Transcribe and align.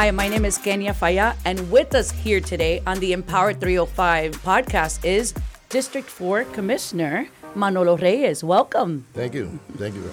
Hi, 0.00 0.10
my 0.10 0.28
name 0.28 0.46
is 0.46 0.56
Kenya 0.56 0.94
Faya, 0.94 1.36
and 1.44 1.70
with 1.70 1.94
us 1.94 2.10
here 2.10 2.40
today 2.40 2.80
on 2.86 2.98
the 3.00 3.12
Empower 3.12 3.52
305 3.52 4.32
podcast 4.40 5.04
is 5.04 5.34
District 5.68 6.08
4 6.08 6.44
Commissioner 6.56 7.28
Manolo 7.54 7.98
Reyes. 7.98 8.42
Welcome. 8.42 9.04
Thank 9.12 9.34
you. 9.34 9.60
Thank 9.76 9.94
you. 9.96 10.10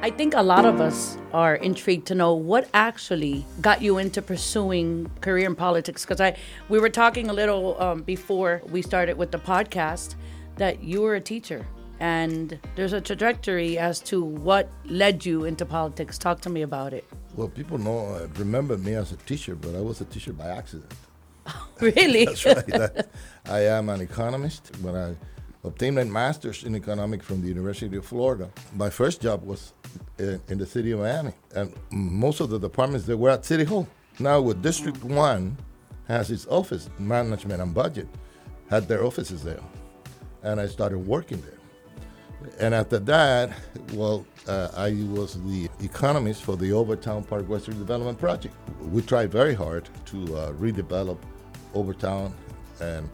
I 0.00 0.12
think 0.16 0.34
a 0.34 0.42
lot 0.44 0.64
of 0.64 0.80
us 0.80 1.18
are 1.32 1.56
intrigued 1.56 2.06
to 2.06 2.14
know 2.14 2.34
what 2.34 2.68
actually 2.72 3.44
got 3.60 3.82
you 3.82 3.98
into 3.98 4.22
pursuing 4.22 5.10
career 5.20 5.46
in 5.48 5.56
politics. 5.56 6.04
Because 6.04 6.20
I, 6.20 6.36
we 6.68 6.78
were 6.78 6.88
talking 6.88 7.28
a 7.30 7.32
little 7.32 7.76
um, 7.82 8.02
before 8.02 8.62
we 8.70 8.80
started 8.80 9.18
with 9.18 9.32
the 9.32 9.40
podcast 9.40 10.14
that 10.54 10.84
you 10.84 11.02
were 11.02 11.16
a 11.16 11.20
teacher, 11.20 11.66
and 12.00 12.58
there's 12.74 12.94
a 12.94 13.00
trajectory 13.00 13.78
as 13.78 14.00
to 14.00 14.24
what 14.24 14.70
led 14.86 15.24
you 15.24 15.44
into 15.44 15.66
politics. 15.66 16.18
Talk 16.18 16.40
to 16.40 16.50
me 16.50 16.62
about 16.62 16.92
it. 16.94 17.04
Well, 17.36 17.48
people 17.48 17.78
know, 17.78 18.06
uh, 18.06 18.26
remember 18.38 18.76
me 18.78 18.94
as 18.94 19.12
a 19.12 19.16
teacher, 19.16 19.54
but 19.54 19.74
I 19.74 19.80
was 19.80 20.00
a 20.00 20.06
teacher 20.06 20.32
by 20.32 20.48
accident. 20.48 20.92
really? 21.80 22.24
That's 22.26 22.46
right. 22.46 22.66
That, 22.66 23.10
I 23.44 23.60
am 23.60 23.90
an 23.90 24.00
economist. 24.00 24.74
When 24.80 24.96
I 24.96 25.14
obtained 25.62 25.96
my 25.96 26.04
master's 26.04 26.64
in 26.64 26.74
economics 26.74 27.26
from 27.26 27.42
the 27.42 27.48
University 27.48 27.96
of 27.98 28.06
Florida, 28.06 28.50
my 28.74 28.88
first 28.88 29.20
job 29.20 29.44
was 29.44 29.74
in, 30.18 30.40
in 30.48 30.58
the 30.58 30.66
city 30.66 30.92
of 30.92 31.00
Miami, 31.00 31.32
and 31.54 31.72
most 31.90 32.40
of 32.40 32.48
the 32.48 32.58
departments 32.58 33.06
they 33.06 33.14
were 33.14 33.30
at 33.30 33.44
City 33.44 33.64
Hall. 33.64 33.86
Now, 34.18 34.40
with 34.40 34.62
District 34.62 35.02
One 35.04 35.56
has 36.08 36.30
its 36.30 36.46
office, 36.46 36.88
management 36.98 37.60
and 37.60 37.74
budget, 37.74 38.08
had 38.70 38.88
their 38.88 39.04
offices 39.04 39.42
there, 39.44 39.60
and 40.42 40.60
I 40.60 40.66
started 40.66 40.98
working 40.98 41.40
there. 41.42 41.59
And 42.58 42.74
after 42.74 42.98
that, 42.98 43.52
well, 43.92 44.26
uh, 44.48 44.68
I 44.76 44.90
was 45.10 45.40
the 45.42 45.68
economist 45.80 46.42
for 46.42 46.56
the 46.56 46.72
Overtown 46.72 47.24
Park 47.24 47.48
Western 47.48 47.78
Development 47.78 48.18
Project. 48.18 48.54
We 48.80 49.02
tried 49.02 49.30
very 49.30 49.54
hard 49.54 49.88
to 50.06 50.36
uh, 50.36 50.52
redevelop 50.52 51.18
Overtown 51.74 52.34
and 52.80 53.08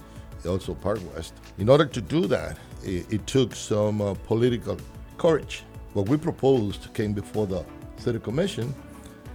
also 0.46 0.74
Park 0.74 1.00
West. 1.14 1.34
In 1.58 1.68
order 1.68 1.86
to 1.86 2.00
do 2.00 2.26
that, 2.26 2.58
it, 2.84 3.12
it 3.12 3.26
took 3.26 3.54
some 3.54 4.00
uh, 4.00 4.14
political 4.14 4.78
courage. 5.18 5.64
What 5.92 6.08
we 6.08 6.16
proposed 6.16 6.92
came 6.94 7.12
before 7.12 7.46
the 7.46 7.64
City 7.96 8.18
Commission. 8.18 8.74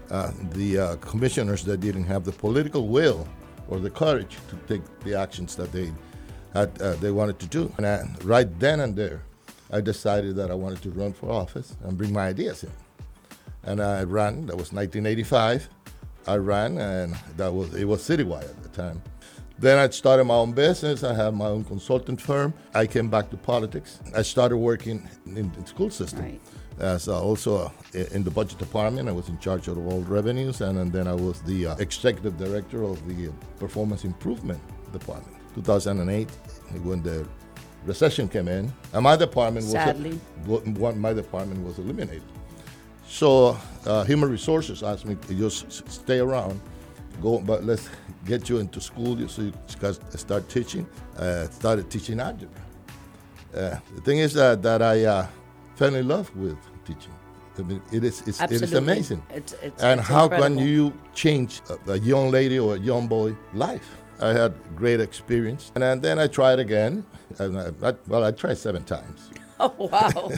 Uh, 0.10 0.32
the 0.52 0.78
uh, 0.78 0.96
commissioners 0.98 1.64
that 1.64 1.80
didn't 1.80 2.04
have 2.04 2.24
the 2.24 2.32
political 2.32 2.88
will 2.88 3.28
or 3.68 3.80
the 3.80 3.90
courage 3.90 4.38
to 4.50 4.56
take 4.68 4.82
the 5.02 5.16
actions 5.16 5.56
that 5.56 5.72
they 5.72 5.92
had, 6.54 6.70
uh, 6.82 6.94
they 6.96 7.12
wanted 7.12 7.40
to 7.40 7.46
do. 7.48 7.72
And 7.78 7.86
I, 7.88 8.04
right 8.24 8.60
then 8.60 8.82
and 8.82 8.96
there, 8.96 9.24
I 9.72 9.82
decided 9.82 10.36
that 10.36 10.52
I 10.52 10.54
wanted 10.54 10.82
to 10.84 10.92
run 10.92 11.14
for 11.14 11.30
office 11.32 11.76
and 11.84 11.98
bring 11.98 12.12
my 12.12 12.28
ideas 12.28 12.64
in. 12.64 12.72
And 13.64 13.82
I 13.82 14.04
ran. 14.04 14.48
That 14.48 14.58
was 14.58 14.74
1985. 14.74 15.70
I 16.28 16.36
ran, 16.38 16.78
and 16.78 17.16
that 17.38 17.54
was 17.54 17.74
it 17.74 17.86
was 17.86 18.02
citywide 18.02 18.50
at 18.50 18.62
the 18.64 18.70
time. 18.70 19.02
Then 19.60 19.78
I 19.78 19.90
started 19.90 20.26
my 20.26 20.36
own 20.36 20.54
business. 20.54 21.04
I 21.04 21.14
had 21.14 21.36
my 21.36 21.46
own 21.46 21.64
consultant 21.64 22.20
firm. 22.20 22.54
I 22.74 22.88
came 22.88 23.10
back 23.10 23.30
to 23.30 23.38
politics. 23.38 24.00
I 24.16 24.24
started 24.24 24.58
working 24.58 25.08
in 25.28 25.52
the 25.52 25.68
school 25.68 25.92
system. 25.92 26.24
Right. 26.24 26.42
As 26.80 27.08
uh, 27.08 27.22
also 27.22 27.58
uh, 27.58 28.00
in 28.12 28.24
the 28.24 28.32
budget 28.32 28.58
department, 28.58 29.08
I 29.08 29.12
was 29.12 29.30
in 29.30 29.38
charge 29.38 29.68
of 29.68 29.78
all 29.78 30.02
revenues, 30.02 30.62
and, 30.62 30.80
and 30.80 30.92
then 30.92 31.08
I 31.08 31.14
was 31.14 31.42
the 31.44 31.68
uh, 31.68 31.76
executive 31.78 32.38
director 32.38 32.84
of 32.84 33.08
the 33.08 33.32
performance 33.60 34.04
improvement 34.04 34.60
department. 34.92 35.38
2008, 35.54 36.30
when 36.84 37.04
the 37.04 37.28
recession 37.86 38.28
came 38.28 38.48
in, 38.48 38.72
and 38.94 39.04
my 39.04 39.16
department 39.16 39.66
was 39.66 39.74
Sadly. 39.74 40.20
one 40.46 41.00
my 41.00 41.14
department 41.14 41.64
was 41.66 41.80
eliminated. 41.80 42.24
So 43.08 43.58
uh, 43.86 44.04
human 44.06 44.30
resources 44.30 44.84
asked 44.84 45.06
me 45.06 45.16
to 45.28 45.34
just 45.34 45.88
stay 45.90 46.20
around, 46.20 46.62
go, 47.22 47.40
but 47.40 47.64
let's 47.66 47.90
get 48.25 48.47
you 48.50 48.59
into 48.59 48.80
school 48.80 49.28
so 49.28 49.42
you 49.42 49.53
can 49.80 49.94
start 50.18 50.47
teaching. 50.50 50.88
Uh, 51.18 51.47
started 51.50 51.90
teaching 51.90 52.19
algebra. 52.19 52.62
Uh, 53.53 53.78
the 53.96 54.02
thing 54.02 54.19
is 54.19 54.34
that, 54.34 54.62
that 54.63 54.81
I 54.81 55.03
uh, 55.03 55.28
fell 55.75 55.94
in 55.96 56.08
love 56.08 56.34
with 56.38 56.58
teaching. 56.86 57.12
I 57.58 57.63
mean, 57.63 57.81
it 57.92 58.03
is 58.06 58.22
it's, 58.25 58.42
it 58.42 58.52
is 58.53 58.74
amazing. 58.74 59.22
It's- 59.30 59.53
it's- 59.62 59.84
and 59.84 60.00
how 60.00 60.24
incredible. 60.24 60.56
can 60.58 60.68
you 60.68 60.94
change 61.13 61.62
a, 61.69 61.92
a 61.92 61.98
young 62.00 62.31
lady 62.31 62.58
or 62.58 62.75
a 62.75 62.80
young 62.80 63.08
boy 63.08 63.36
life? 63.53 63.98
I 64.22 64.34
had 64.34 64.54
great 64.76 65.00
experience, 65.00 65.72
and, 65.76 66.02
then 66.02 66.20
I 66.20 66.28
tried 66.28 66.59
again. 66.59 67.04
And 67.40 67.58
I, 67.58 67.72
I, 67.90 67.94
well, 68.08 68.24
I 68.24 68.32
tried 68.32 68.58
seven 68.58 68.84
times. 68.84 69.30
Oh, 69.64 69.74
wow. 69.78 70.32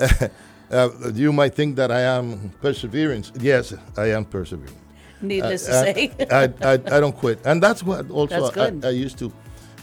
Uh, 0.72 0.88
you 1.12 1.34
might 1.34 1.54
think 1.54 1.76
that 1.76 1.90
I 1.92 2.00
am 2.00 2.50
perseverance. 2.62 3.30
Yes, 3.38 3.74
I 3.94 4.06
am 4.06 4.24
perseverance. 4.24 4.74
Needless 5.20 5.66
to 5.66 5.72
Uh, 5.72 5.84
say. 5.84 6.10
I, 6.30 6.44
I, 6.62 6.72
I 6.72 7.00
don't 7.00 7.14
quit, 7.14 7.38
and 7.44 7.62
that's 7.62 7.82
what 7.82 8.10
also 8.10 8.50
That's. 8.50 8.84
I, 8.86 8.88
used 8.88 9.18
to. 9.18 9.30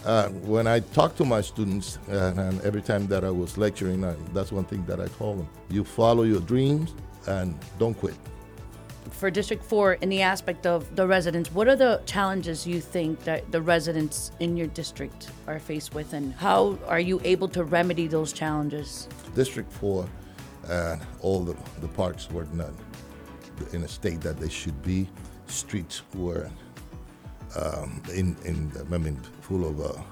Uh, 0.04 0.28
when 0.42 0.66
I 0.66 0.80
talk 0.80 1.14
to 1.16 1.24
my 1.24 1.42
students, 1.42 1.98
uh, 2.10 2.32
and 2.36 2.60
every 2.62 2.82
time 2.82 3.06
that 3.06 3.22
I 3.24 3.30
was 3.30 3.56
lecturing, 3.56 4.00
that's 4.34 4.50
one 4.50 4.64
thing 4.64 4.84
that 4.86 4.98
I 5.00 5.06
told 5.06 5.38
them: 5.38 5.48
you 5.70 5.84
follow 5.84 6.24
your 6.24 6.40
dreams 6.40 6.92
and 7.28 7.54
don't 7.78 7.94
quit. 7.94 8.16
For 9.10 9.30
District 9.30 9.62
4 9.62 9.94
in 9.94 10.08
the 10.08 10.22
aspect 10.22 10.66
of 10.66 10.94
the 10.96 11.06
residents, 11.06 11.52
what 11.52 11.68
are 11.68 11.76
the 11.76 12.00
challenges 12.06 12.66
you 12.66 12.80
think 12.80 13.22
that 13.24 13.50
the 13.52 13.60
residents 13.60 14.32
in 14.40 14.56
your 14.56 14.66
district 14.68 15.30
are 15.46 15.58
faced 15.58 15.94
with, 15.94 16.12
and 16.12 16.34
how 16.34 16.78
are 16.86 17.00
you 17.00 17.20
able 17.24 17.48
to 17.48 17.64
remedy 17.64 18.06
those 18.06 18.32
challenges? 18.32 19.08
District 19.34 19.70
Four, 19.72 20.08
and 20.68 21.00
all 21.20 21.40
the, 21.44 21.56
the 21.80 21.88
parks 21.88 22.30
were 22.30 22.46
not 22.52 22.72
in 23.72 23.82
a 23.82 23.88
state 23.88 24.20
that 24.22 24.38
they 24.38 24.48
should 24.48 24.82
be. 24.82 25.08
Streets 25.46 26.02
were 26.14 26.50
um, 27.56 28.02
in 28.14 28.36
in 28.44 28.70
I 28.92 28.98
mean 28.98 29.16
full 29.40 29.66
of 29.68 29.80
uh, 29.80 29.84
uh, 29.84 30.02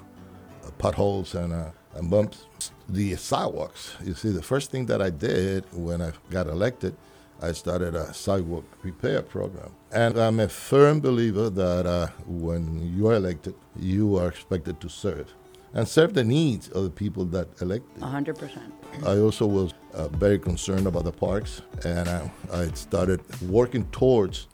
potholes 0.77 1.35
and 1.35 1.53
uh, 1.53 1.71
and 1.95 2.09
bumps. 2.09 2.45
The 2.89 3.15
sidewalks. 3.15 3.95
You 4.03 4.15
see, 4.15 4.29
the 4.29 4.41
first 4.41 4.71
thing 4.71 4.87
that 4.87 5.01
I 5.01 5.09
did 5.09 5.63
when 5.71 6.01
I 6.01 6.11
got 6.31 6.47
elected, 6.47 6.95
I 7.41 7.53
started 7.53 7.95
a 7.95 8.13
sidewalk 8.13 8.65
repair 8.83 9.21
program. 9.21 9.71
And 9.91 10.17
I'm 10.17 10.39
a 10.39 10.49
firm 10.49 10.99
believer 10.99 11.49
that 11.49 11.85
uh, 11.85 12.07
when 12.27 12.95
you 12.95 13.07
are 13.07 13.15
elected, 13.15 13.55
you 13.77 14.17
are 14.17 14.27
expected 14.27 14.79
to 14.81 14.89
serve 14.89 15.33
and 15.73 15.87
serve 15.87 16.13
the 16.13 16.23
needs 16.23 16.67
of 16.69 16.83
the 16.83 16.89
people 16.89 17.25
that 17.25 17.47
elected. 17.61 18.01
100%. 18.01 18.59
I 19.05 19.17
also 19.19 19.45
was 19.45 19.73
uh, 19.93 20.07
very 20.09 20.39
concerned 20.39 20.87
about 20.87 21.03
the 21.03 21.11
parks, 21.11 21.61
and 21.85 22.09
I, 22.09 22.31
I 22.51 22.67
started 22.71 23.21
working 23.41 23.85
towards 23.91 24.47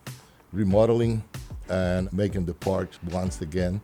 remodeling 0.51 1.23
and 1.69 2.11
making 2.13 2.45
the 2.45 2.53
parks 2.53 2.99
once 3.11 3.41
again 3.41 3.81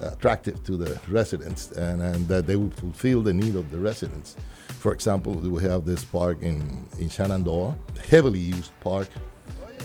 attractive 0.00 0.62
to 0.64 0.76
the 0.76 1.00
residents, 1.08 1.72
and, 1.72 2.02
and 2.02 2.28
that 2.28 2.46
they 2.46 2.56
would 2.56 2.74
fulfill 2.74 3.22
the 3.22 3.32
need 3.32 3.56
of 3.56 3.70
the 3.70 3.78
residents. 3.78 4.36
For 4.84 4.92
example, 4.92 5.32
we 5.32 5.62
have 5.62 5.86
this 5.86 6.04
park 6.04 6.42
in, 6.42 6.86
in 6.98 7.08
Shenandoah, 7.08 7.74
heavily 8.10 8.38
used 8.38 8.70
park, 8.80 9.08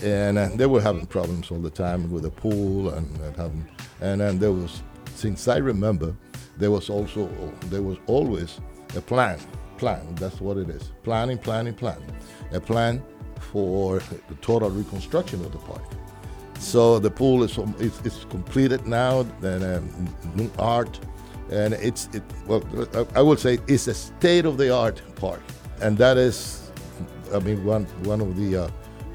and 0.02 0.36
uh, 0.36 0.50
they 0.56 0.66
were 0.66 0.82
having 0.82 1.06
problems 1.06 1.50
all 1.50 1.58
the 1.58 1.70
time 1.70 2.12
with 2.12 2.24
the 2.24 2.30
pool 2.30 2.90
and, 2.90 3.08
and 3.20 3.34
having, 3.34 3.66
and 4.02 4.20
then 4.20 4.38
there 4.38 4.52
was, 4.52 4.82
since 5.14 5.48
I 5.48 5.56
remember, 5.56 6.14
there 6.58 6.70
was 6.70 6.90
also 6.90 7.30
there 7.70 7.80
was 7.80 7.96
always 8.08 8.60
a 8.94 9.00
plan. 9.00 9.38
Plan. 9.78 10.14
That's 10.16 10.38
what 10.38 10.58
it 10.58 10.68
is. 10.68 10.92
Planning, 11.02 11.38
planning, 11.38 11.72
planning. 11.72 12.12
A 12.52 12.60
plan 12.60 13.02
for 13.50 14.00
the 14.28 14.34
total 14.42 14.68
reconstruction 14.68 15.42
of 15.46 15.52
the 15.52 15.60
park. 15.60 15.82
So 16.58 16.98
the 16.98 17.10
pool 17.10 17.42
is 17.42 17.56
is, 17.78 17.98
is 18.04 18.26
completed 18.28 18.86
now. 18.86 19.20
And 19.40 19.64
um, 19.64 20.14
new 20.34 20.50
art, 20.58 21.00
and 21.50 21.74
it's 21.74 22.08
it. 22.12 22.22
Well, 22.46 22.62
I 23.14 23.22
would 23.22 23.38
say 23.38 23.58
it's 23.66 23.88
a 23.88 23.94
state 23.94 24.44
of 24.46 24.56
the 24.56 24.74
art 24.74 25.02
park, 25.16 25.42
and 25.82 25.98
that 25.98 26.16
is, 26.16 26.70
I 27.34 27.38
mean, 27.40 27.64
one 27.64 27.84
one 28.04 28.20
of 28.20 28.36
the 28.36 28.64
uh, 28.64 28.70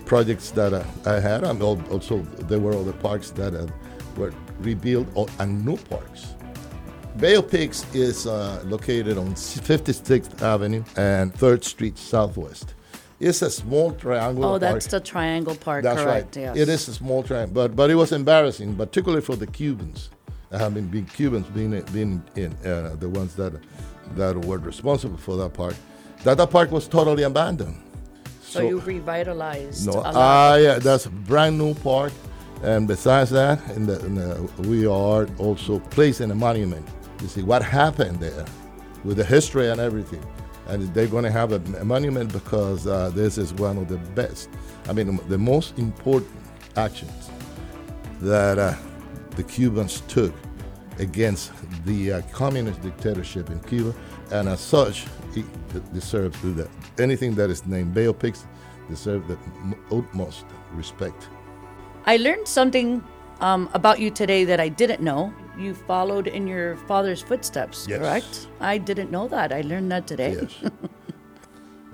projects 0.05 0.51
that 0.51 0.73
uh, 0.73 0.83
I 1.05 1.19
had. 1.19 1.43
And 1.43 1.61
al- 1.61 1.81
also 1.91 2.19
there 2.49 2.59
were 2.59 2.73
other 2.75 2.93
parks 2.93 3.31
that 3.31 3.53
uh, 3.53 3.67
were 4.17 4.33
rebuilt 4.59 5.07
or, 5.15 5.27
and 5.39 5.65
new 5.65 5.77
parks. 5.77 6.35
Bay 7.17 7.35
of 7.35 7.49
Pigs 7.49 7.85
is 7.95 8.27
uh, 8.27 8.61
located 8.65 9.17
on 9.17 9.33
56th 9.35 10.41
Avenue 10.41 10.83
and 10.97 11.33
3rd 11.33 11.63
Street 11.63 11.97
Southwest. 11.97 12.73
It's 13.21 13.41
a 13.41 13.49
small 13.49 13.93
triangle. 13.93 14.43
Oh, 14.43 14.49
park. 14.49 14.61
that's 14.61 14.87
the 14.87 14.99
Triangle 14.99 15.55
Park, 15.55 15.83
That's 15.83 16.01
correct? 16.01 16.35
right. 16.35 16.43
Yes. 16.43 16.57
It 16.57 16.67
is 16.67 16.89
a 16.89 16.93
small 16.93 17.23
triangle, 17.23 17.53
but 17.53 17.73
but 17.73 17.89
it 17.89 17.95
was 17.95 18.11
embarrassing, 18.11 18.75
particularly 18.75 19.21
for 19.21 19.37
the 19.37 19.47
Cubans. 19.47 20.09
I 20.55 20.69
mean, 20.69 20.87
being 20.87 21.05
Cubans 21.05 21.47
being 21.47 21.81
being 21.93 22.23
in 22.35 22.53
uh, 22.65 22.95
the 22.99 23.09
ones 23.09 23.35
that 23.35 23.53
that 24.15 24.35
were 24.45 24.57
responsible 24.57 25.17
for 25.17 25.35
that 25.37 25.53
park. 25.53 25.75
That 26.23 26.37
that 26.37 26.49
park 26.49 26.71
was 26.71 26.87
totally 26.87 27.23
abandoned. 27.23 27.75
So, 28.41 28.61
you 28.61 28.79
revitalized 28.79 29.85
No, 29.85 30.01
ah, 30.05 30.55
yeah, 30.55 30.79
that's 30.79 31.07
a 31.07 31.09
brand 31.09 31.57
new 31.57 31.73
park, 31.73 32.13
and 32.63 32.87
besides 32.87 33.31
that, 33.31 33.59
in 33.75 33.85
the, 33.85 33.99
in 34.05 34.15
the, 34.15 34.49
we 34.69 34.85
are 34.87 35.27
also 35.37 35.79
placing 35.79 36.31
a 36.31 36.35
monument. 36.35 36.87
You 37.21 37.27
see 37.27 37.43
what 37.43 37.61
happened 37.63 38.19
there, 38.21 38.45
with 39.03 39.17
the 39.17 39.25
history 39.25 39.69
and 39.69 39.81
everything. 39.81 40.23
and 40.67 40.93
they're 40.93 41.07
going 41.07 41.23
to 41.23 41.31
have 41.31 41.51
a, 41.51 41.61
a 41.79 41.85
monument 41.85 42.31
because 42.33 42.87
uh, 42.87 43.09
this 43.13 43.37
is 43.37 43.53
one 43.53 43.77
of 43.77 43.87
the 43.87 43.97
best, 44.13 44.49
I 44.89 44.93
mean, 44.93 45.19
the 45.27 45.37
most 45.37 45.77
important 45.77 46.31
actions 46.75 47.29
that 48.21 48.57
uh, 48.57 48.73
the 49.31 49.43
Cubans 49.43 50.01
took 50.07 50.33
against 50.99 51.51
the 51.85 52.13
uh, 52.13 52.21
communist 52.31 52.81
dictatorship 52.81 53.49
in 53.49 53.59
Cuba, 53.61 53.93
and 54.31 54.47
as 54.49 54.59
such, 54.59 55.05
it 55.35 55.93
deserves 55.93 56.39
to 56.41 56.53
that. 56.53 56.69
Anything 56.99 57.35
that 57.35 57.49
is 57.49 57.65
named 57.65 57.95
Pigs 58.19 58.45
deserves 58.89 59.27
the 59.27 59.37
utmost 59.91 60.45
respect. 60.73 61.27
I 62.05 62.17
learned 62.17 62.47
something 62.47 63.03
um, 63.41 63.69
about 63.73 63.99
you 63.99 64.11
today 64.11 64.45
that 64.45 64.59
I 64.59 64.69
didn't 64.69 65.01
know. 65.01 65.33
You 65.57 65.73
followed 65.73 66.27
in 66.27 66.47
your 66.47 66.75
father's 66.87 67.21
footsteps, 67.21 67.87
Yes. 67.89 67.99
correct? 67.99 68.47
I 68.59 68.77
didn't 68.77 69.11
know 69.11 69.27
that. 69.29 69.51
I 69.51 69.61
learned 69.61 69.91
that 69.91 70.05
today. 70.07 70.37
Yes. 70.41 70.71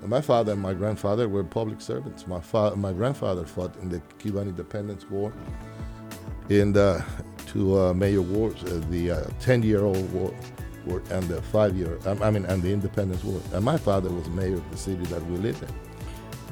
my 0.06 0.20
father 0.20 0.52
and 0.52 0.60
my 0.60 0.74
grandfather 0.74 1.28
were 1.28 1.44
public 1.44 1.80
servants. 1.80 2.26
My 2.26 2.40
father, 2.40 2.76
my 2.76 2.92
grandfather 2.92 3.44
fought 3.46 3.74
in 3.76 3.88
the 3.88 4.00
Cuban 4.18 4.48
Independence 4.48 5.08
War, 5.08 5.32
in 6.48 6.72
the 6.72 7.04
two 7.52 7.78
uh, 7.78 7.92
major 7.94 8.22
wars, 8.22 8.62
uh, 8.64 8.80
the 8.90 9.10
uh, 9.10 9.24
ten-year-old 9.40 10.10
war, 10.12 10.32
war 10.86 11.02
and 11.10 11.22
the 11.28 11.40
five-year, 11.42 11.98
I 12.06 12.30
mean, 12.30 12.44
and 12.46 12.62
the 12.62 12.72
Independence 12.72 13.22
War. 13.24 13.40
And 13.52 13.64
my 13.64 13.76
father 13.76 14.10
was 14.10 14.28
mayor 14.30 14.54
of 14.54 14.70
the 14.70 14.76
city 14.76 15.04
that 15.06 15.24
we 15.26 15.36
lived 15.36 15.62
in. 15.62 15.68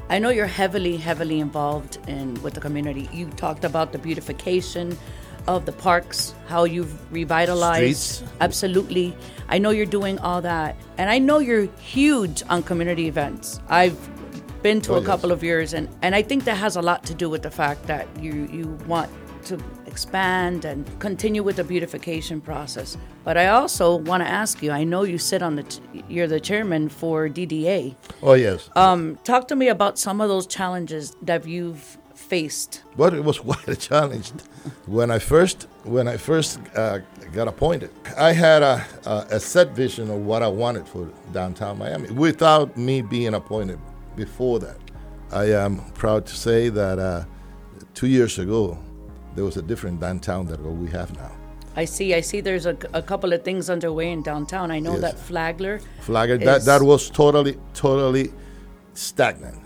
I 0.09 0.19
know 0.19 0.31
you're 0.31 0.47
heavily, 0.47 0.97
heavily 0.97 1.39
involved 1.41 1.99
in 2.09 2.35
with 2.43 2.55
the 2.55 2.61
community. 2.61 3.09
You 3.13 3.27
talked 3.31 3.65
about 3.65 3.93
the 3.93 3.99
beautification 3.99 4.99
of 5.47 5.67
the 5.67 5.73
parks, 5.73 6.35
how 6.49 6.65
you've 6.65 6.93
revitalized. 7.13 8.17
Streets. 8.17 8.33
Absolutely. 8.41 9.17
I 9.49 9.59
know 9.59 9.71
you're 9.71 9.87
doing 9.87 10.19
all 10.19 10.43
that. 10.43 10.77
And 10.99 11.09
I 11.09 11.19
know 11.19 11.39
you're 11.39 11.69
huge 11.81 12.43
on 12.49 12.63
community 12.63 13.07
events. 13.07 13.61
I've 13.69 13.97
been 14.63 14.81
to 14.83 14.93
Oh, 14.93 14.97
a 14.97 14.99
yes. 14.99 15.07
couple 15.07 15.33
of 15.33 15.43
yours 15.43 15.73
and, 15.73 15.89
and 16.03 16.15
I 16.15 16.23
think 16.23 16.45
that 16.45 16.57
has 16.57 16.77
a 16.77 16.83
lot 16.83 17.05
to 17.05 17.15
do 17.15 17.31
with 17.31 17.43
the 17.43 17.51
fact 17.51 17.87
that 17.87 18.07
you, 18.21 18.47
you 18.53 18.67
want 18.87 19.11
to 19.47 19.59
expand 19.87 20.65
and 20.65 20.87
continue 21.01 21.43
with 21.43 21.57
the 21.57 21.65
beautification 21.65 22.41
process. 22.41 22.97
But 23.25 23.37
I 23.37 23.49
also 23.49 23.97
want 23.97 24.23
to 24.23 24.29
ask 24.29 24.63
you, 24.63 24.71
I 24.71 24.85
know 24.85 25.03
you 25.03 25.19
sit 25.19 25.43
on 25.43 25.57
the 25.57 25.63
t- 25.65 25.81
you're 26.09 26.27
the 26.27 26.41
chairman 26.41 26.89
for 26.89 27.29
DDA. 27.29 27.95
Oh 28.23 28.35
yes, 28.35 28.71
Um, 28.77 29.19
talk 29.25 29.49
to 29.49 29.57
me 29.57 29.69
about 29.69 29.99
some 29.99 30.21
of 30.21 30.29
those 30.29 30.47
challenges 30.47 31.17
that 31.23 31.47
you've 31.47 31.99
faced. 32.15 32.83
Well, 32.97 33.15
it 33.15 33.25
was 33.25 33.39
quite 33.51 33.69
a 33.69 33.77
challenge 33.77 34.31
when 34.87 35.11
I 35.11 35.19
first 35.19 35.67
when 35.85 36.07
I 36.09 36.17
first 36.17 36.61
uh, 36.77 36.99
got 37.33 37.49
appointed. 37.49 37.91
I 38.17 38.33
had 38.33 38.63
a, 38.63 38.85
a, 39.07 39.27
a 39.37 39.41
set 39.41 39.71
vision 39.71 40.11
of 40.11 40.19
what 40.27 40.43
I 40.43 40.49
wanted 40.49 40.87
for 40.87 41.09
downtown 41.33 41.79
Miami 41.79 42.11
without 42.11 42.77
me 42.77 43.03
being 43.03 43.35
appointed 43.35 43.79
before 44.17 44.59
that. 44.61 44.77
I 45.33 45.45
am 45.53 45.79
proud 45.93 46.27
to 46.27 46.35
say 46.37 46.69
that 46.71 46.99
uh, 46.99 47.25
two 47.95 48.09
years 48.09 48.39
ago 48.39 48.79
there 49.35 49.45
was 49.45 49.57
a 49.57 49.63
different 49.63 50.01
downtown 50.01 50.47
than 50.47 50.63
what 50.65 50.75
we 50.75 50.89
have 50.91 51.15
now. 51.17 51.31
I 51.77 51.85
see. 51.85 52.15
I 52.15 52.21
see. 52.21 52.41
There's 52.41 52.67
a, 52.67 52.77
a 52.93 53.03
couple 53.03 53.33
of 53.33 53.45
things 53.45 53.71
underway 53.71 54.11
in 54.11 54.23
downtown. 54.23 54.71
I 54.71 54.81
know 54.81 54.93
Yes. 54.93 55.01
that 55.03 55.19
Flagler. 55.19 55.81
Flagger, 56.01 56.37
that, 56.39 56.65
that 56.65 56.83
was 56.83 57.09
totally, 57.11 57.57
totally 57.75 58.33
stagnant. 58.95 59.59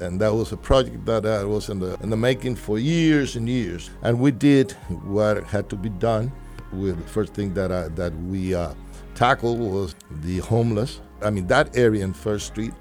And 0.00 0.20
that 0.20 0.32
was 0.32 0.52
a 0.52 0.56
project 0.56 1.04
that 1.06 1.26
uh, 1.26 1.46
was 1.48 1.68
in 1.68 1.80
the, 1.80 1.98
in 2.02 2.10
the 2.10 2.16
making 2.16 2.54
for 2.54 2.78
years 2.78 3.34
and 3.34 3.48
years. 3.48 3.90
And 4.02 4.20
we 4.20 4.30
did 4.30 4.72
what 5.04 5.42
had 5.44 5.68
to 5.70 5.76
be 5.76 5.88
done. 5.88 6.30
With 6.72 6.98
the 7.02 7.08
first 7.10 7.32
thing 7.34 7.54
that, 7.54 7.70
uh, 7.72 7.88
that 7.96 8.14
we 8.24 8.54
uh, 8.54 8.74
tackled 9.14 9.58
was 9.58 9.96
the 10.22 10.38
homeless. 10.38 11.00
I 11.22 11.30
mean, 11.30 11.46
that 11.48 11.76
area 11.76 12.04
in 12.04 12.12
First 12.12 12.46
Street, 12.48 12.72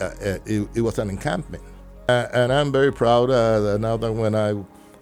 uh, 0.00 0.04
uh, 0.04 0.38
it, 0.44 0.68
it 0.74 0.80
was 0.82 0.98
an 0.98 1.08
encampment. 1.08 1.62
Uh, 2.08 2.26
and 2.34 2.52
I'm 2.52 2.72
very 2.72 2.92
proud 2.92 3.30
uh, 3.30 3.60
that 3.60 3.80
now 3.80 3.96
that 3.96 4.12
when 4.12 4.34
I 4.34 4.54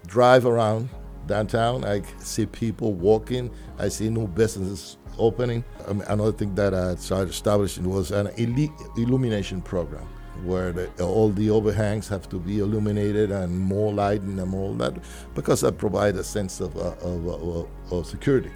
drive 0.09 0.45
around 0.45 0.89
downtown, 1.27 1.85
I 1.85 2.01
see 2.17 2.45
people 2.45 2.93
walking, 2.93 3.51
I 3.77 3.87
see 3.89 4.09
new 4.09 4.27
businesses 4.27 4.97
opening. 5.17 5.63
I 5.87 5.93
mean, 5.93 6.01
another 6.07 6.31
thing 6.31 6.55
that 6.55 6.73
I 6.73 6.95
started 6.95 7.29
establishing 7.29 7.87
was 7.87 8.11
an 8.11 8.27
illumination 8.97 9.61
program 9.61 10.07
where 10.43 10.71
the, 10.71 11.03
all 11.03 11.29
the 11.29 11.49
overhangs 11.49 12.07
have 12.07 12.27
to 12.29 12.39
be 12.39 12.59
illuminated 12.59 13.29
and 13.29 13.57
more 13.59 13.93
lighting 13.93 14.39
and 14.39 14.53
all 14.53 14.73
that 14.75 14.93
because 15.35 15.61
that 15.61 15.77
provides 15.77 16.17
a 16.17 16.23
sense 16.23 16.59
of, 16.61 16.75
uh, 16.77 16.95
of, 17.01 17.27
of, 17.27 17.67
of 17.91 18.05
security. 18.05 18.51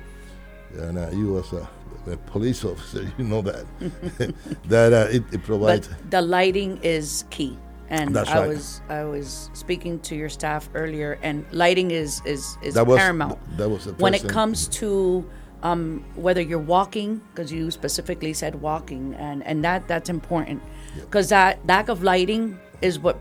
And 0.78 0.98
uh, 0.98 1.10
you 1.12 1.38
as 1.38 1.52
a, 1.54 1.70
a 2.08 2.18
police 2.18 2.64
officer, 2.72 3.12
you 3.18 3.26
know 3.26 3.42
that 3.42 3.66
that 4.66 4.94
uh, 4.94 5.08
it, 5.12 5.24
it 5.32 5.44
provides. 5.44 5.88
But 5.88 6.12
the 6.12 6.22
lighting 6.22 6.80
is 6.82 7.26
key. 7.30 7.58
And 7.94 8.10
That's 8.16 8.30
I 8.32 8.40
right. 8.40 8.48
was 8.50 8.82
I 8.90 9.04
was 9.04 9.52
speaking 9.54 10.00
to 10.10 10.16
your 10.16 10.30
staff 10.30 10.68
earlier, 10.74 11.20
and 11.22 11.46
lighting 11.52 11.92
is 11.92 12.22
is, 12.26 12.58
is 12.66 12.74
That 12.74 12.88
was- 12.88 12.98
paramount. 12.98 13.38
that 13.58 13.70
was 13.70 13.86
the 13.86 13.94
when 14.02 14.14
it 14.16 14.22
thing. 14.22 14.32
comes 14.32 14.68
to 14.82 15.24
um, 15.62 16.04
whether 16.16 16.42
you're 16.42 16.68
walking, 16.78 17.22
because 17.30 17.54
you 17.54 17.70
specifically 17.70 18.34
said 18.34 18.54
walking, 18.62 19.14
and 19.14 19.46
and 19.46 19.64
that 19.64 19.88
that's 19.88 20.10
important, 20.10 20.60
because 21.06 21.30
that 21.30 21.60
lack 21.68 21.88
of 21.88 22.02
lighting 22.02 22.58
is 22.82 22.98
what 22.98 23.16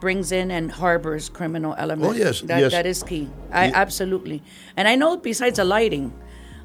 brings 0.00 0.32
in 0.32 0.50
and 0.50 0.72
harbors 0.72 1.28
criminal 1.28 1.74
elements. 1.76 2.16
Oh, 2.16 2.24
yes, 2.24 2.40
that, 2.48 2.60
yes. 2.60 2.72
that 2.72 2.86
is 2.86 3.02
key. 3.02 3.28
I 3.52 3.66
Ye- 3.66 3.72
absolutely, 3.74 4.42
and 4.78 4.88
I 4.88 4.94
know 4.96 5.16
besides 5.18 5.58
the 5.58 5.64
lighting, 5.64 6.10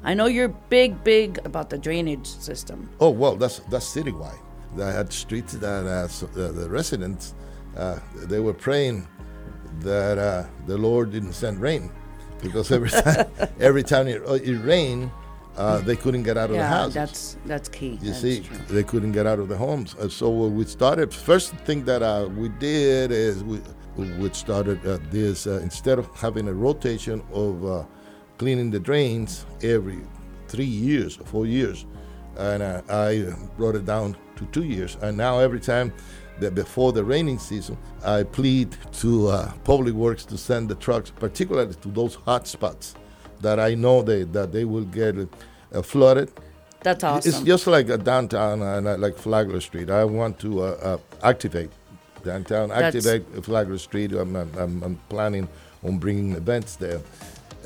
I 0.02 0.14
know 0.14 0.24
you're 0.26 0.48
big 0.72 1.04
big 1.04 1.38
about 1.44 1.68
the 1.68 1.76
drainage 1.76 2.26
system. 2.26 2.88
Oh 2.98 3.10
well, 3.10 3.36
that's 3.36 3.60
that's 3.68 3.86
citywide. 3.94 4.40
I 4.80 4.90
had 4.90 5.12
streets 5.12 5.52
that 5.54 5.86
uh, 5.86 6.40
uh, 6.40 6.52
the 6.52 6.68
residents 6.70 7.34
uh, 7.76 7.98
they 8.14 8.40
were 8.40 8.54
praying 8.54 9.06
that 9.80 10.18
uh, 10.18 10.44
the 10.66 10.76
Lord 10.76 11.10
didn't 11.12 11.32
send 11.32 11.60
rain 11.60 11.90
because 12.42 12.70
every 12.72 12.90
time 13.04 13.26
every 13.60 13.82
time 13.82 14.06
it, 14.08 14.22
uh, 14.26 14.34
it 14.34 14.56
rained, 14.64 15.10
uh, 15.56 15.78
they 15.80 15.96
couldn't 15.96 16.22
get 16.22 16.36
out 16.36 16.44
of 16.50 16.56
the 16.56 16.62
Yeah, 16.62 16.68
houses. 16.68 16.94
that's 16.94 17.36
that's 17.46 17.68
key. 17.68 17.98
You 18.02 18.08
That's 18.10 18.20
see, 18.20 18.40
true. 18.40 18.56
they 18.70 18.82
couldn't 18.82 19.12
get 19.12 19.26
out 19.26 19.38
of 19.38 19.48
the 19.48 19.56
homes. 19.56 19.94
Uh, 19.94 20.08
so 20.08 20.28
what 20.30 20.50
we 20.52 20.64
started, 20.64 21.12
first 21.12 21.54
thing 21.66 21.84
that 21.84 22.02
uh, 22.02 22.28
we 22.36 22.48
did 22.48 23.10
is 23.10 23.42
we, 23.44 23.60
we 23.96 24.30
started 24.32 24.84
uh, 24.86 24.98
this, 25.10 25.46
uh, 25.46 25.60
instead 25.62 25.98
of 25.98 26.06
having 26.16 26.48
a 26.48 26.52
rotation 26.54 27.22
of 27.32 27.64
uh, 27.66 27.84
cleaning 28.38 28.70
the 28.70 28.80
drains 28.80 29.44
every 29.62 30.00
three 30.48 30.64
years 30.64 31.18
or 31.18 31.24
four 31.24 31.46
years, 31.46 31.86
and 32.38 32.62
uh, 32.62 32.82
I 32.88 33.32
brought 33.56 33.74
it 33.74 33.84
down 33.84 34.16
to 34.36 34.46
two 34.46 34.64
years. 34.64 34.96
And 35.02 35.16
now 35.16 35.38
every 35.38 35.60
time 35.60 35.92
that 36.40 36.54
before 36.54 36.92
the 36.92 37.04
raining 37.04 37.38
season, 37.38 37.76
I 38.04 38.24
plead 38.24 38.76
to 39.00 39.28
uh, 39.28 39.52
Public 39.64 39.94
Works 39.94 40.24
to 40.26 40.38
send 40.38 40.68
the 40.68 40.74
trucks, 40.74 41.10
particularly 41.10 41.74
to 41.74 41.88
those 41.88 42.16
hot 42.16 42.46
spots 42.46 42.94
that 43.40 43.58
I 43.60 43.74
know 43.74 44.02
they, 44.02 44.24
that 44.24 44.52
they 44.52 44.64
will 44.64 44.84
get 44.84 45.16
uh, 45.18 45.82
flooded 45.82 46.32
That's 46.80 47.04
awesome. 47.04 47.28
it's 47.28 47.40
just 47.42 47.66
like 47.66 47.88
a 47.88 47.98
downtown, 47.98 48.62
uh, 48.62 48.96
like 48.98 49.16
Flagler 49.16 49.60
Street. 49.60 49.90
I 49.90 50.04
want 50.04 50.38
to 50.40 50.62
uh, 50.62 50.64
uh, 50.64 50.98
activate 51.22 51.70
downtown, 52.22 52.68
That's- 52.68 52.94
activate 52.94 53.44
Flagler 53.44 53.78
Street. 53.78 54.12
I'm, 54.12 54.34
I'm, 54.36 54.82
I'm, 54.82 55.00
planning 55.08 55.48
on 55.84 55.98
bringing 55.98 56.32
events 56.32 56.76
there. 56.76 57.00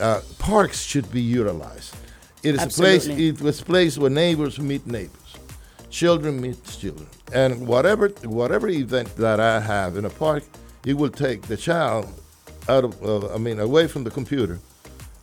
Uh, 0.00 0.20
parks 0.38 0.82
should 0.82 1.10
be 1.10 1.20
utilized. 1.20 1.94
It 2.42 2.54
is 2.54 2.62
a 2.62 2.68
place. 2.68 3.06
It 3.06 3.40
was 3.40 3.60
a 3.60 3.64
place 3.64 3.98
where 3.98 4.10
neighbors 4.10 4.58
meet 4.58 4.86
neighbors, 4.86 5.36
children 5.90 6.40
meet 6.40 6.62
children, 6.64 7.06
and 7.32 7.66
whatever 7.66 8.08
whatever 8.24 8.68
event 8.68 9.14
that 9.16 9.40
I 9.40 9.60
have 9.60 9.96
in 9.96 10.04
a 10.04 10.10
park, 10.10 10.44
it 10.84 10.94
will 10.94 11.10
take 11.10 11.42
the 11.42 11.56
child 11.56 12.08
out 12.68 12.84
of, 12.84 13.02
uh, 13.02 13.34
I 13.34 13.38
mean, 13.38 13.60
away 13.60 13.86
from 13.86 14.04
the 14.04 14.10
computer 14.10 14.58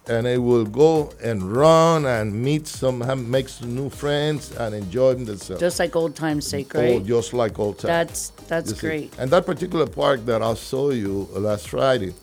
and 0.08 0.26
they 0.26 0.38
will 0.38 0.66
go 0.66 1.12
and 1.24 1.56
run 1.56 2.06
and 2.06 2.34
meet 2.34 2.68
some, 2.68 3.00
make 3.32 3.48
some 3.48 3.74
new 3.74 3.90
friends 3.90 4.52
and 4.58 4.76
enjoy 4.76 5.14
themselves. 5.14 5.62
just 5.62 5.80
like 5.80 5.96
old 5.96 6.16
times 6.16 6.46
sake, 6.46 6.76
Oh, 6.76 6.80
right? 6.82 7.06
just 7.06 7.34
like 7.34 7.58
old 7.58 7.78
times. 7.80 7.88
That's 7.88 8.30
that's 8.48 8.74
great. 8.74 9.14
And 9.18 9.32
that 9.32 9.46
particular 9.46 9.88
park 9.88 10.26
that 10.26 10.42
I 10.42 10.54
saw 10.56 10.90
you 10.90 11.30
last 11.34 11.70
Friday, 11.70 12.14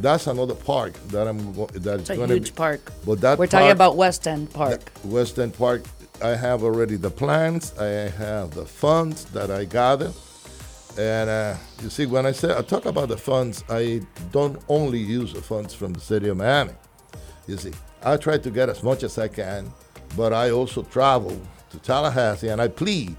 that's 0.00 0.26
another 0.26 0.54
park 0.54 0.92
that 1.08 1.26
I'm 1.26 1.52
go- 1.52 1.66
that's 1.72 2.02
It's 2.02 2.10
a 2.10 2.16
going 2.16 2.28
to 2.28 2.34
huge 2.34 2.54
park. 2.54 2.80
But 3.04 3.20
that 3.20 3.38
We're 3.38 3.46
talking 3.46 3.66
park- 3.66 3.74
about 3.76 3.96
West 3.96 4.26
End 4.26 4.52
Park. 4.52 4.92
West 5.04 5.38
End 5.38 5.54
Park. 5.54 5.82
I 6.22 6.30
have 6.36 6.62
already 6.62 6.96
the 6.96 7.10
plans. 7.10 7.72
I 7.78 7.86
have 8.10 8.50
the 8.54 8.66
funds 8.66 9.24
that 9.26 9.50
I 9.50 9.64
gather. 9.64 10.12
And 10.98 11.30
uh, 11.30 11.54
you 11.82 11.88
see, 11.88 12.06
when 12.06 12.26
I 12.26 12.32
say 12.32 12.54
I 12.56 12.62
talk 12.62 12.84
about 12.84 13.08
the 13.08 13.16
funds, 13.16 13.64
I 13.68 14.02
don't 14.32 14.60
only 14.68 14.98
use 14.98 15.32
the 15.32 15.40
funds 15.40 15.72
from 15.72 15.92
the 15.92 16.00
city 16.00 16.28
of 16.28 16.36
Miami. 16.36 16.72
You 17.46 17.56
see, 17.56 17.72
I 18.02 18.16
try 18.16 18.38
to 18.38 18.50
get 18.50 18.68
as 18.68 18.82
much 18.82 19.02
as 19.02 19.16
I 19.18 19.28
can, 19.28 19.72
but 20.16 20.32
I 20.32 20.50
also 20.50 20.82
travel 20.82 21.40
to 21.70 21.78
Tallahassee 21.78 22.48
and 22.48 22.60
I 22.60 22.68
plead 22.68 23.16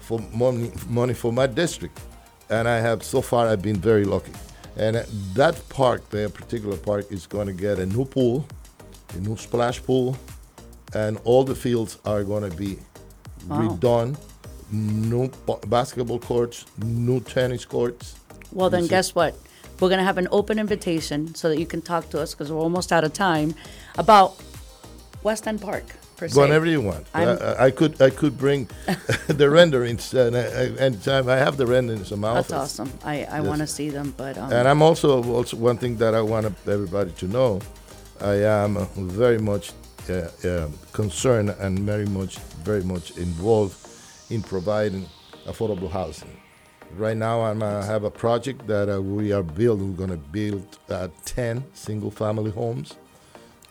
for 0.00 0.18
money, 0.34 0.72
money 0.88 1.14
for 1.14 1.32
my 1.32 1.46
district. 1.46 1.98
And 2.50 2.68
I 2.68 2.78
have 2.80 3.02
so 3.02 3.22
far 3.22 3.48
I've 3.48 3.62
been 3.62 3.76
very 3.80 4.04
lucky. 4.04 4.32
And 4.76 4.96
that 5.34 5.60
park, 5.68 6.08
that 6.10 6.32
particular 6.34 6.76
park, 6.76 7.06
is 7.10 7.26
going 7.26 7.46
to 7.46 7.52
get 7.52 7.78
a 7.78 7.86
new 7.86 8.04
pool, 8.04 8.46
a 9.14 9.18
new 9.18 9.36
splash 9.36 9.82
pool, 9.82 10.16
and 10.94 11.18
all 11.24 11.44
the 11.44 11.54
fields 11.54 11.98
are 12.04 12.24
going 12.24 12.48
to 12.50 12.56
be 12.56 12.78
Wow. 13.48 13.60
redone. 13.78 14.16
new 14.70 15.28
ba- 15.44 15.58
basketball 15.66 16.18
courts, 16.18 16.64
new 16.82 17.20
tennis 17.20 17.64
courts. 17.66 18.14
Well, 18.52 18.70
then 18.70 18.86
guess 18.86 19.14
what? 19.14 19.34
We're 19.80 19.88
going 19.90 19.98
to 19.98 20.04
have 20.04 20.16
an 20.16 20.28
open 20.30 20.58
invitation 20.58 21.34
so 21.34 21.50
that 21.50 21.58
you 21.58 21.66
can 21.66 21.82
talk 21.82 22.08
to 22.10 22.20
us 22.20 22.32
because 22.32 22.50
we're 22.50 22.58
almost 22.60 22.90
out 22.90 23.04
of 23.04 23.12
time 23.12 23.54
about 23.98 24.34
West 25.22 25.46
End 25.46 25.60
Park, 25.60 25.84
per 26.16 26.28
se. 26.28 26.40
Whenever 26.40 26.66
you 26.66 26.80
want. 26.80 27.06
I, 27.14 27.66
I- 27.66 27.70
could 27.70 28.00
I 28.00 28.10
could 28.10 28.36
bring 28.38 28.68
the 29.28 29.48
renderings 29.50 30.14
and 30.14 30.34
and 30.36 31.02
time 31.02 31.28
I 31.28 31.36
have 31.36 31.56
the 31.56 31.66
renderings 31.66 32.12
in 32.12 32.20
my 32.20 32.34
That's 32.34 32.52
office. 32.52 32.80
awesome. 32.80 32.90
I, 33.04 33.24
I 33.24 33.40
want 33.40 33.60
to 33.60 33.66
see 33.66 33.90
them, 33.90 34.14
but 34.16 34.36
um, 34.38 34.52
And 34.52 34.68
I'm 34.68 34.82
also 34.82 35.22
also 35.34 35.56
one 35.56 35.78
thing 35.78 35.96
that 35.98 36.14
I 36.14 36.20
want 36.22 36.46
everybody 36.66 37.10
to 37.12 37.26
know. 37.26 37.60
I 38.20 38.34
am 38.64 38.86
very 38.96 39.38
much 39.38 39.72
uh, 40.08 40.28
uh, 40.48 40.68
concerned 40.92 41.50
and 41.60 41.78
very 41.80 42.06
much 42.06 42.38
very 42.64 42.84
much 42.84 43.10
involved 43.16 43.76
in 44.30 44.42
providing 44.42 45.06
affordable 45.46 45.90
housing. 45.90 46.30
Right 46.98 47.16
now, 47.16 47.40
I'm 47.42 47.62
uh, 47.62 47.82
have 47.86 48.04
a 48.04 48.10
project 48.10 48.66
that 48.66 48.88
uh, 48.88 49.00
we 49.00 49.32
are 49.32 49.42
building. 49.42 49.90
We're 49.96 50.06
going 50.06 50.10
to 50.20 50.26
build 50.32 50.78
uh, 50.90 51.08
ten 51.24 51.64
single-family 51.74 52.50
homes 52.50 52.94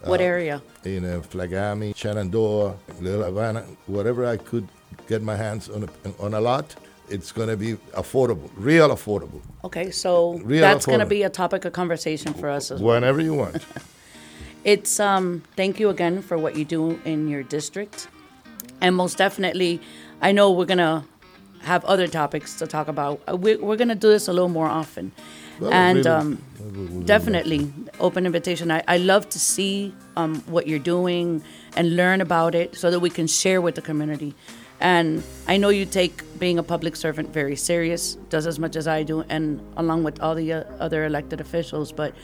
what 0.10 0.22
area? 0.22 0.62
in 0.86 1.06
uh, 1.06 1.22
Flagami, 1.32 1.96
Shenandoah, 1.96 2.76
Little 3.00 3.24
Havana, 3.24 3.62
whatever 3.88 4.26
I 4.26 4.38
could 4.38 4.68
get 5.08 5.22
my 5.22 5.36
hands 5.36 5.70
on 5.70 5.84
a, 5.84 6.24
on 6.24 6.34
a 6.34 6.42
lot. 6.42 6.76
It's 7.10 7.32
going 7.34 7.50
to 7.50 7.58
be 7.58 7.74
affordable, 7.94 8.50
real 8.56 8.90
affordable, 8.90 9.42
Okay, 9.66 9.92
so 9.92 10.36
Real 10.46 10.62
that's 10.62 10.86
going 10.86 11.00
to 11.02 11.06
be 11.06 11.24
a 11.24 11.30
topic 11.30 11.66
of 11.66 11.74
conversation 11.74 12.34
for 12.34 12.50
us 12.50 12.72
as 12.72 12.82
well. 12.82 12.96
whenever 12.96 13.22
you 13.22 13.34
want. 13.34 13.58
It's 14.64 15.00
um 15.00 15.42
thank 15.56 15.80
you 15.80 15.90
again 15.90 16.22
for 16.22 16.38
what 16.38 16.56
you 16.56 16.66
do 16.66 17.00
in 17.04 17.28
your 17.28 17.44
district. 17.44 18.08
And 18.80 18.96
most 18.96 19.18
definitely, 19.18 19.80
I 20.22 20.32
know 20.32 20.52
we're 20.52 20.68
going 20.68 20.78
to 20.78 21.04
have 21.64 21.84
other 21.86 22.08
topics 22.08 22.56
to 22.60 22.68
talk 22.68 22.88
about. 22.88 23.22
Uh, 23.30 23.36
we, 23.38 23.56
we're 23.56 23.76
going 23.78 23.88
to 23.90 23.96
do 23.96 24.10
this 24.10 24.28
a 24.28 24.34
little 24.34 24.50
more 24.50 24.68
often. 24.68 25.12
And 25.72 26.08
um, 26.08 26.42
we 26.60 26.66
will- 26.66 26.72
we 26.88 26.96
will- 26.98 27.06
definitely, 27.06 27.72
open 28.00 28.26
invitation. 28.26 28.72
I, 28.72 28.84
I 28.88 28.98
love 28.98 29.30
to 29.30 29.40
see 29.40 29.94
um, 30.18 30.42
what 30.48 30.68
you're 30.68 30.80
doing 30.80 31.44
and 31.76 31.96
learn 31.96 32.20
about 32.22 32.56
it 32.56 32.76
so 32.76 32.90
that 32.92 33.00
we 33.00 33.10
can 33.10 33.28
share 33.28 33.62
with 33.62 33.76
the 33.76 33.82
community. 33.82 34.34
And 34.80 35.22
I 35.48 35.58
know 35.58 35.70
you 35.70 35.86
take 35.86 36.24
being 36.40 36.58
a 36.58 36.64
public 36.64 36.96
servant 36.96 37.30
very 37.32 37.56
serious, 37.56 38.16
does 38.30 38.48
as 38.48 38.58
much 38.58 38.76
as 38.76 38.88
I 38.88 39.04
do, 39.04 39.24
and 39.30 39.62
along 39.78 40.04
with 40.04 40.20
all 40.20 40.34
the 40.34 40.52
uh, 40.54 40.64
other 40.80 41.06
elected 41.06 41.40
officials. 41.40 41.92
But 41.92 42.16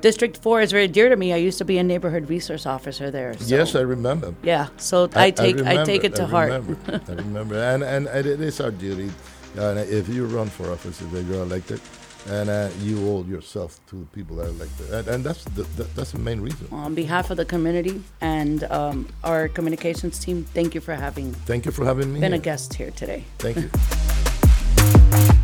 District 0.00 0.36
4 0.36 0.60
is 0.62 0.72
very 0.72 0.88
dear 0.88 1.08
to 1.10 1.16
me. 1.16 1.32
I 1.32 1.36
used 1.36 1.58
to 1.58 1.64
be 1.64 1.78
a 1.78 1.82
neighborhood 1.82 2.28
resource 2.30 2.64
officer 2.66 3.10
there. 3.10 3.34
So, 3.34 3.54
Yes, 3.56 3.74
I 3.74 3.80
remember. 3.80 4.34
yeah, 4.42 4.68
so 4.78 5.08
I, 5.14 5.30
take 5.30 5.56
I, 5.56 5.58
remember, 5.58 5.84
take 5.84 6.04
it 6.04 6.14
to 6.16 6.22
I 6.22 6.26
heart. 6.26 6.52
Remember, 6.52 7.00
I 7.08 7.12
remember, 7.26 7.54
and, 7.56 7.82
and 7.82 8.06
and 8.06 8.26
it 8.26 8.40
is 8.40 8.60
our 8.60 8.70
duty. 8.70 9.10
Uh, 9.58 9.84
if 9.88 10.08
you 10.08 10.26
run 10.26 10.48
for 10.48 10.70
office, 10.72 11.00
if 11.02 11.12
you're 11.12 11.42
elected, 11.42 11.80
and 12.28 12.48
uh, 12.48 12.68
you 12.80 12.96
owe 13.08 13.24
yourself 13.24 13.78
to 13.88 13.96
the 13.96 14.06
people 14.06 14.36
that 14.36 14.46
are 14.46 14.50
elected, 14.50 14.90
and, 14.90 15.08
and 15.08 15.24
that's 15.24 15.44
the, 15.56 15.64
that, 15.76 15.94
that's 15.96 16.12
the 16.12 16.18
main 16.18 16.40
reason. 16.40 16.66
On 16.72 16.94
behalf 16.94 17.30
of 17.30 17.36
the 17.36 17.44
community 17.44 18.00
and 18.20 18.64
um, 18.64 19.06
our 19.24 19.48
communications 19.48 20.18
team, 20.18 20.44
thank 20.54 20.74
you 20.74 20.80
for 20.80 20.94
having 20.94 21.32
Thank 21.46 21.66
you 21.66 21.72
for 21.72 21.84
having 21.84 22.12
me. 22.12 22.20
been 22.20 22.32
a 22.34 22.38
guest 22.38 22.72
here 22.74 22.90
today. 22.92 23.24
Thank 23.38 23.56
you. 23.58 23.70